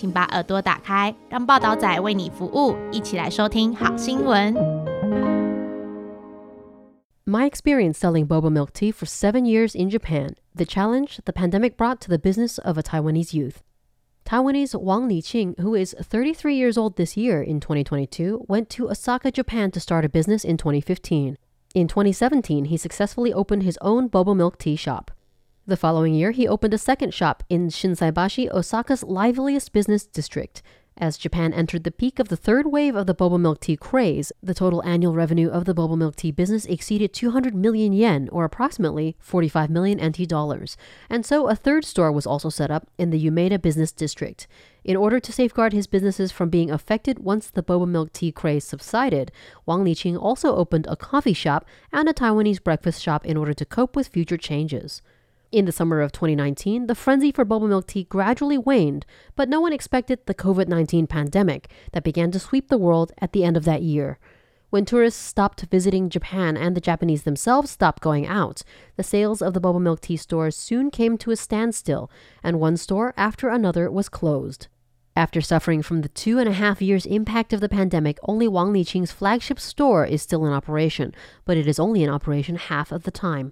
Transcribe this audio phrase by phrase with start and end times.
[0.00, 4.54] 请把耳朵打开，让报道仔为你服务，一起来收听好新闻。
[7.24, 11.76] My experience selling boba milk tea for seven years in Japan, the challenge the pandemic
[11.76, 13.62] brought to the business of a Taiwanese youth.
[14.24, 19.30] Taiwanese Wang Liqing, who is 33 years old this year in 2022, went to Osaka,
[19.30, 21.36] Japan to start a business in 2015.
[21.74, 25.10] In 2017, he successfully opened his own boba milk tea shop.
[25.71, 30.61] The following year, he opened a second shop in Shinsaibashi, Osaka's liveliest business district.
[30.97, 34.33] As Japan entered the peak of the third wave of the boba milk tea craze,
[34.43, 38.43] the total annual revenue of the boba milk tea business exceeded 200 million yen, or
[38.43, 40.75] approximately 45 million NT dollars.
[41.09, 44.47] And so a third store was also set up in the Umeda business district.
[44.83, 48.65] In order to safeguard his businesses from being affected once the boba milk tea craze
[48.65, 49.31] subsided,
[49.65, 53.63] Wang Liqing also opened a coffee shop and a Taiwanese breakfast shop in order to
[53.63, 55.01] cope with future changes.
[55.51, 59.59] In the summer of 2019, the frenzy for boba milk tea gradually waned, but no
[59.59, 63.57] one expected the COVID 19 pandemic that began to sweep the world at the end
[63.57, 64.17] of that year.
[64.69, 68.63] When tourists stopped visiting Japan and the Japanese themselves stopped going out,
[68.95, 72.09] the sales of the boba milk tea stores soon came to a standstill,
[72.41, 74.69] and one store after another was closed.
[75.17, 78.71] After suffering from the two and a half years impact of the pandemic, only Wang
[78.71, 81.13] Liqing's flagship store is still in operation,
[81.43, 83.51] but it is only in operation half of the time.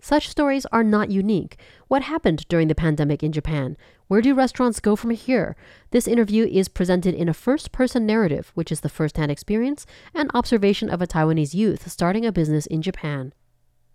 [0.00, 1.58] Such stories are not unique.
[1.88, 3.76] What happened during the pandemic in Japan?
[4.06, 5.56] Where do restaurants go from here?
[5.90, 9.86] This interview is presented in a first person narrative, which is the first hand experience
[10.14, 13.32] and observation of a Taiwanese youth starting a business in Japan.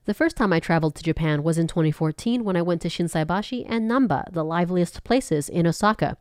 [0.05, 3.65] The first time I traveled to Japan was in 2014 when I went to Shinsaibashi
[3.69, 6.17] and Namba, the liveliest places in Osaka.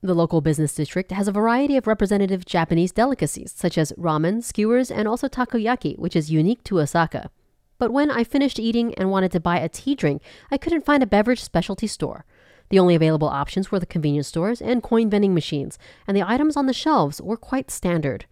[0.00, 4.90] The local business district has a variety of representative Japanese delicacies, such as ramen, skewers,
[4.90, 7.30] and also takoyaki, which is unique to Osaka.
[7.78, 11.02] But when I finished eating and wanted to buy a tea drink, I couldn't find
[11.02, 12.24] a beverage specialty store.
[12.70, 16.56] The only available options were the convenience stores and coin vending machines, and the items
[16.56, 18.26] on the shelves were quite standard.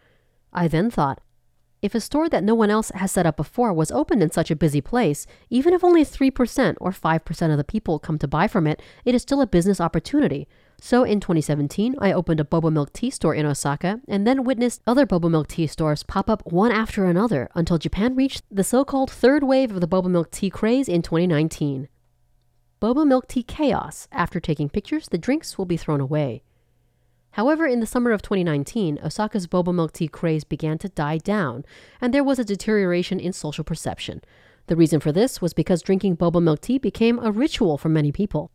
[0.52, 1.20] I then thought,
[1.82, 4.50] if a store that no one else has set up before was opened in such
[4.50, 8.48] a busy place, even if only 3% or 5% of the people come to buy
[8.48, 10.48] from it, it is still a business opportunity.
[10.80, 14.82] So in 2017, I opened a boba milk tea store in Osaka and then witnessed
[14.86, 18.84] other boba milk tea stores pop up one after another until Japan reached the so
[18.84, 21.88] called third wave of the boba milk tea craze in 2019.
[22.80, 24.06] Boba milk tea chaos.
[24.12, 26.42] After taking pictures, the drinks will be thrown away.
[27.32, 31.64] However, in the summer of 2019, Osaka's boba milk tea craze began to die down,
[32.00, 34.20] and there was a deterioration in social perception.
[34.68, 38.12] The reason for this was because drinking boba milk tea became a ritual for many
[38.12, 38.50] people.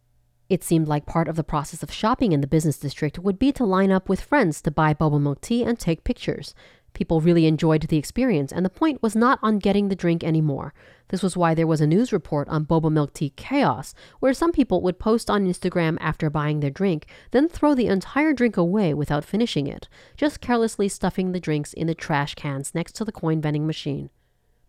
[0.51, 3.53] It seemed like part of the process of shopping in the business district would be
[3.53, 6.53] to line up with friends to buy boba milk tea and take pictures.
[6.93, 10.73] People really enjoyed the experience, and the point was not on getting the drink anymore.
[11.07, 14.51] This was why there was a news report on boba milk tea chaos, where some
[14.51, 18.93] people would post on Instagram after buying their drink, then throw the entire drink away
[18.93, 19.87] without finishing it,
[20.17, 24.09] just carelessly stuffing the drinks in the trash cans next to the coin vending machine.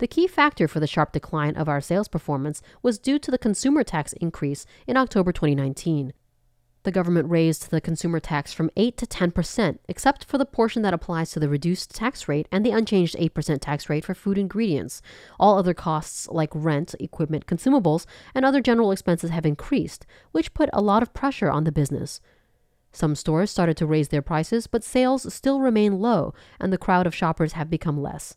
[0.02, 3.38] The key factor for the sharp decline of our sales performance was due to the
[3.38, 6.12] consumer tax increase in October 2019.
[6.82, 10.92] The government raised the consumer tax from 8 to 10%, except for the portion that
[10.92, 15.02] applies to the reduced tax rate and the unchanged 8% tax rate for food ingredients.
[15.38, 20.68] All other costs like rent, equipment, consumables, and other general expenses have increased, which put
[20.72, 22.20] a lot of pressure on the business.
[22.90, 27.06] Some stores started to raise their prices, but sales still remain low, and the crowd
[27.06, 28.34] of shoppers have become less.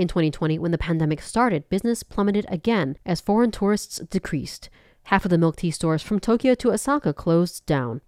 [0.00, 4.70] In 2020, when the pandemic started, business plummeted again as foreign tourists decreased.
[5.02, 8.00] Half of the milk tea stores from Tokyo to Osaka closed down.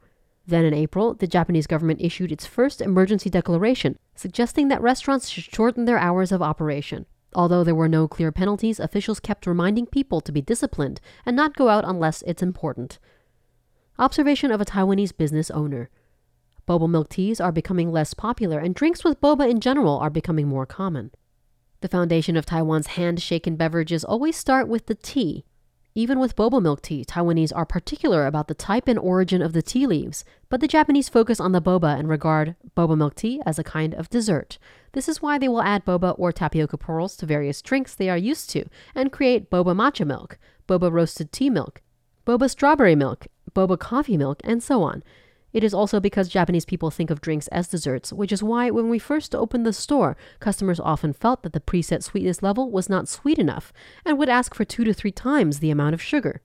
[0.47, 5.45] Then in April, the Japanese government issued its first emergency declaration, suggesting that restaurants should
[5.45, 7.05] shorten their hours of operation.
[7.35, 11.57] Although there were no clear penalties, officials kept reminding people to be disciplined and not
[11.59, 12.99] go out unless it's important.
[13.99, 15.91] Observation of a Taiwanese business owner.
[16.67, 20.49] Boba milk teas are becoming less popular, and drinks with boba in general are becoming
[20.49, 21.11] more common.
[21.83, 25.45] The foundation of Taiwan's hand shaken beverages always start with the tea.
[25.97, 29.63] Even with boba milk tea, Taiwanese are particular about the type and origin of the
[29.63, 33.59] tea leaves, but the Japanese focus on the boba and regard boba milk tea as
[33.59, 34.59] a kind of dessert.
[34.93, 38.17] This is why they will add boba or tapioca pearls to various drinks they are
[38.17, 40.39] used to and create boba matcha milk,
[40.69, 41.83] boba roasted tea milk,
[42.25, 43.27] boba strawberry milk,
[43.57, 45.03] boba coffee milk, and so on.
[45.53, 48.89] It is also because Japanese people think of drinks as desserts, which is why when
[48.89, 53.09] we first opened the store, customers often felt that the preset sweetness level was not
[53.09, 53.73] sweet enough
[54.05, 56.41] and would ask for two to three times the amount of sugar.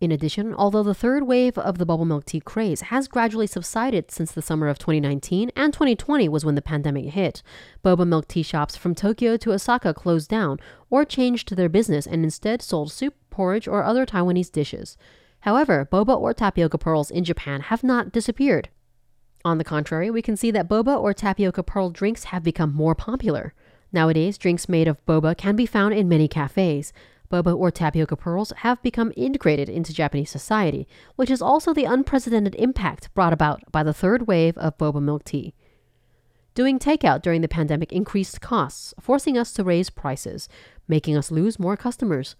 [0.00, 4.10] In addition, although the third wave of the bubble milk tea craze has gradually subsided
[4.10, 7.42] since the summer of 2019 and 2020 was when the pandemic hit,
[7.82, 10.58] boba milk tea shops from Tokyo to Osaka closed down
[10.90, 14.96] or changed their business and instead sold soup, porridge, or other Taiwanese dishes.
[15.44, 18.70] However, boba or tapioca pearls in Japan have not disappeared.
[19.44, 22.94] On the contrary, we can see that boba or tapioca pearl drinks have become more
[22.94, 23.52] popular.
[23.92, 26.94] Nowadays, drinks made of boba can be found in many cafes,
[27.30, 32.54] boba or tapioca pearls have become integrated into Japanese society, which is also the unprecedented
[32.54, 35.52] impact brought about by the third wave of boba milk tea.
[36.54, 40.48] Doing takeout during the pandemic increased costs, forcing us to raise prices,
[40.88, 42.34] making us lose more customers.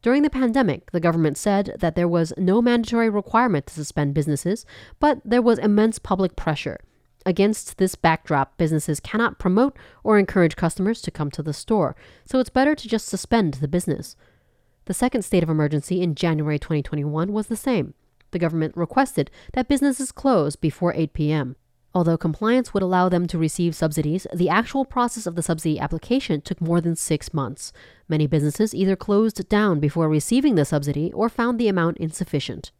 [0.00, 4.64] During the pandemic, the government said that there was no mandatory requirement to suspend businesses,
[5.00, 6.78] but there was immense public pressure.
[7.26, 12.38] Against this backdrop, businesses cannot promote or encourage customers to come to the store, so
[12.38, 14.16] it's better to just suspend the business.
[14.84, 17.94] The second state of emergency in January 2021 was the same.
[18.30, 21.56] The government requested that businesses close before 8 p.m.
[21.94, 26.40] Although compliance would allow them to receive subsidies, the actual process of the subsidy application
[26.40, 27.72] took more than six months.
[28.08, 32.72] Many businesses either closed down before receiving the subsidy or found the amount insufficient.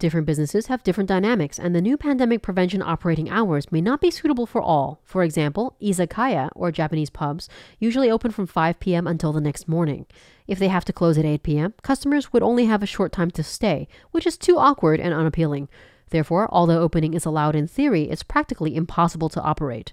[0.00, 4.10] Different businesses have different dynamics, and the new pandemic prevention operating hours may not be
[4.10, 5.00] suitable for all.
[5.04, 9.06] For example, izakaya, or Japanese pubs, usually open from 5 p.m.
[9.06, 10.06] until the next morning.
[10.48, 13.30] If they have to close at 8 p.m., customers would only have a short time
[13.32, 15.68] to stay, which is too awkward and unappealing.
[16.14, 19.92] Therefore, although opening is allowed in theory, it's practically impossible to operate.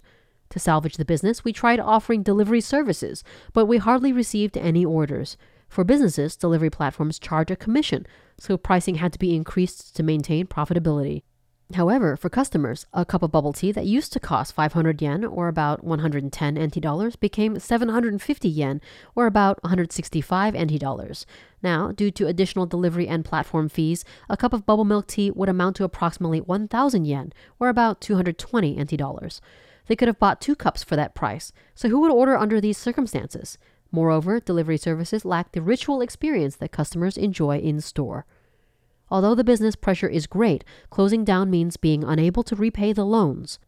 [0.51, 3.23] To salvage the business, we tried offering delivery services,
[3.53, 5.35] but we hardly received any orders.
[5.67, 8.05] For businesses, delivery platforms charge a commission,
[8.37, 11.23] so pricing had to be increased to maintain profitability.
[11.75, 15.47] However, for customers, a cup of bubble tea that used to cost 500 yen or
[15.47, 18.81] about 110 NT dollars became 750 yen
[19.15, 21.25] or about 165 NT dollars.
[21.61, 25.49] Now, due to additional delivery and platform fees, a cup of bubble milk tea would
[25.49, 29.41] amount to approximately 1000 yen or about 220 NT dollars.
[29.87, 31.51] They could have bought two cups for that price.
[31.75, 33.57] So who would order under these circumstances?
[33.91, 38.25] Moreover, delivery services lack the ritual experience that customers enjoy in store.
[39.11, 43.59] Although the business pressure is great, closing down means being unable to repay the loans.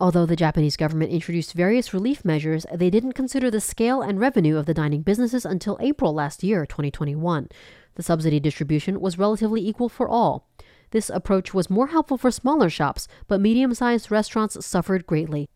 [0.00, 4.56] Although the Japanese government introduced various relief measures, they didn't consider the scale and revenue
[4.56, 7.48] of the dining businesses until April last year, 2021.
[7.96, 10.48] The subsidy distribution was relatively equal for all.
[10.92, 15.48] This approach was more helpful for smaller shops, but medium sized restaurants suffered greatly.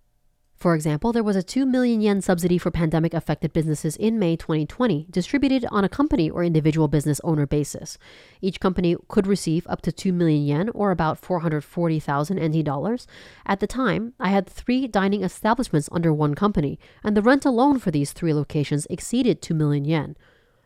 [0.56, 4.36] For example, there was a 2 million yen subsidy for pandemic affected businesses in May
[4.36, 7.98] 2020, distributed on a company or individual business owner basis.
[8.40, 13.06] Each company could receive up to 2 million yen or about 440,000 NT dollars.
[13.44, 17.78] At the time, I had three dining establishments under one company, and the rent alone
[17.78, 20.16] for these three locations exceeded 2 million yen.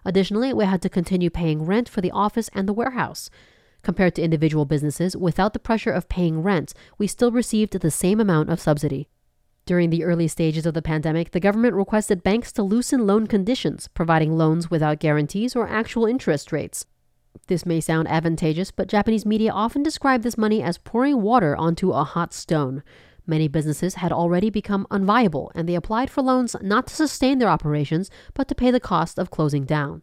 [0.04, 3.28] Additionally, we had to continue paying rent for the office and the warehouse.
[3.82, 8.20] Compared to individual businesses, without the pressure of paying rent, we still received the same
[8.20, 9.08] amount of subsidy.
[9.66, 13.88] During the early stages of the pandemic, the government requested banks to loosen loan conditions,
[13.88, 16.86] providing loans without guarantees or actual interest rates.
[17.46, 21.92] This may sound advantageous, but Japanese media often describe this money as pouring water onto
[21.92, 22.82] a hot stone.
[23.26, 27.48] Many businesses had already become unviable, and they applied for loans not to sustain their
[27.48, 30.02] operations, but to pay the cost of closing down.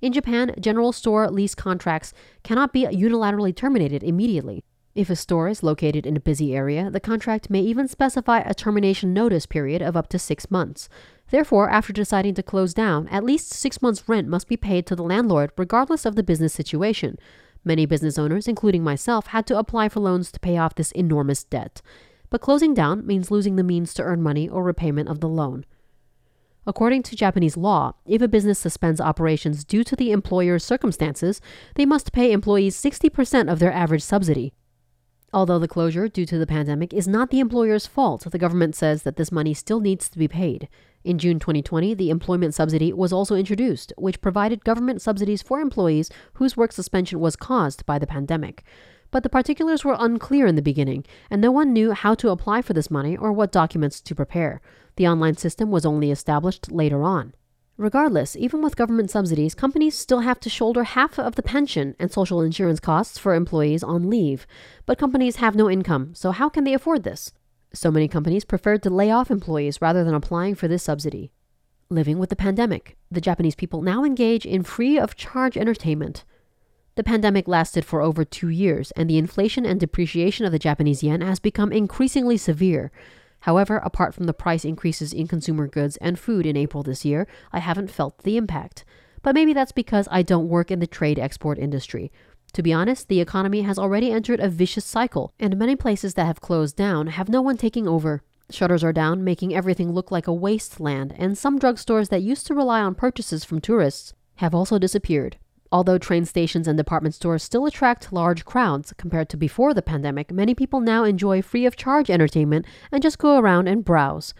[0.00, 4.64] In Japan, general store lease contracts cannot be unilaterally terminated immediately.
[4.92, 8.54] If a store is located in a busy area, the contract may even specify a
[8.54, 10.88] termination notice period of up to six months.
[11.30, 14.96] Therefore, after deciding to close down, at least six months' rent must be paid to
[14.96, 17.18] the landlord regardless of the business situation.
[17.64, 21.44] Many business owners, including myself, had to apply for loans to pay off this enormous
[21.44, 21.82] debt.
[22.28, 25.66] But closing down means losing the means to earn money or repayment of the loan.
[26.66, 31.40] According to Japanese law, if a business suspends operations due to the employer's circumstances,
[31.76, 34.52] they must pay employees 60% of their average subsidy.
[35.32, 39.04] Although the closure due to the pandemic is not the employer's fault, the government says
[39.04, 40.68] that this money still needs to be paid.
[41.04, 46.10] In June 2020, the employment subsidy was also introduced, which provided government subsidies for employees
[46.34, 48.64] whose work suspension was caused by the pandemic.
[49.12, 52.62] But the particulars were unclear in the beginning, and no one knew how to apply
[52.62, 54.60] for this money or what documents to prepare.
[54.96, 57.34] The online system was only established later on.
[57.80, 62.12] Regardless, even with government subsidies, companies still have to shoulder half of the pension and
[62.12, 64.46] social insurance costs for employees on leave.
[64.84, 67.32] But companies have no income, so how can they afford this?
[67.72, 71.32] So many companies preferred to lay off employees rather than applying for this subsidy.
[71.88, 76.26] Living with the pandemic, the Japanese people now engage in free of charge entertainment.
[76.96, 81.02] The pandemic lasted for over two years, and the inflation and depreciation of the Japanese
[81.02, 82.92] yen has become increasingly severe.
[83.40, 87.26] However, apart from the price increases in consumer goods and food in April this year,
[87.52, 88.84] I haven't felt the impact.
[89.22, 92.10] But maybe that's because I don't work in the trade export industry.
[92.54, 96.26] To be honest, the economy has already entered a vicious cycle, and many places that
[96.26, 98.22] have closed down have no one taking over.
[98.50, 102.54] Shutters are down, making everything look like a wasteland, and some drugstores that used to
[102.54, 105.36] rely on purchases from tourists have also disappeared.
[105.72, 110.32] Although train stations and department stores still attract large crowds compared to before the pandemic,
[110.32, 114.34] many people now enjoy free of charge entertainment and just go around and browse.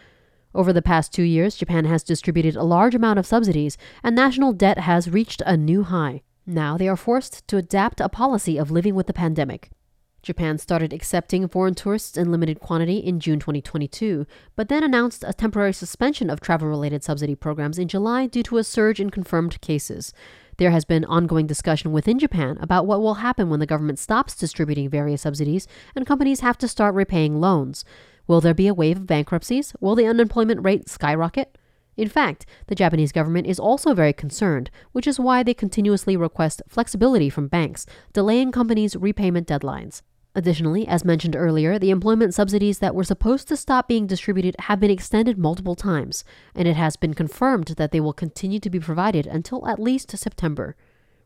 [0.52, 4.52] Over the past two years, Japan has distributed a large amount of subsidies, and national
[4.52, 6.22] debt has reached a new high.
[6.44, 9.70] Now they are forced to adapt a policy of living with the pandemic.
[10.22, 15.32] Japan started accepting foreign tourists in limited quantity in June 2022, but then announced a
[15.32, 19.60] temporary suspension of travel related subsidy programs in July due to a surge in confirmed
[19.60, 20.12] cases.
[20.60, 24.36] There has been ongoing discussion within Japan about what will happen when the government stops
[24.36, 27.82] distributing various subsidies and companies have to start repaying loans.
[28.26, 29.72] Will there be a wave of bankruptcies?
[29.80, 31.56] Will the unemployment rate skyrocket?
[31.96, 36.60] In fact, the Japanese government is also very concerned, which is why they continuously request
[36.68, 40.02] flexibility from banks, delaying companies' repayment deadlines.
[40.34, 44.78] Additionally, as mentioned earlier, the employment subsidies that were supposed to stop being distributed have
[44.78, 46.22] been extended multiple times,
[46.54, 50.16] and it has been confirmed that they will continue to be provided until at least
[50.16, 50.76] September.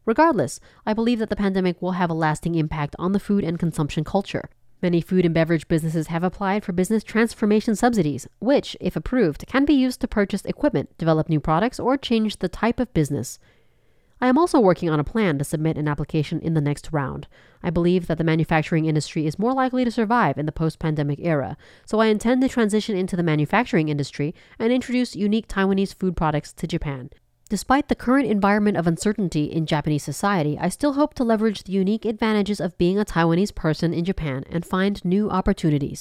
[0.06, 3.58] Regardless, I believe that the pandemic will have a lasting impact on the food and
[3.58, 4.48] consumption culture.
[4.80, 9.64] Many food and beverage businesses have applied for business transformation subsidies, which, if approved, can
[9.64, 13.38] be used to purchase equipment, develop new products, or change the type of business.
[14.20, 17.26] I am also working on a plan to submit an application in the next round.
[17.62, 21.18] I believe that the manufacturing industry is more likely to survive in the post pandemic
[21.20, 26.16] era, so I intend to transition into the manufacturing industry and introduce unique Taiwanese food
[26.16, 27.10] products to Japan.
[27.50, 31.72] Despite the current environment of uncertainty in Japanese society, I still hope to leverage the
[31.72, 36.00] unique advantages of being a Taiwanese person in Japan and find new opportunities.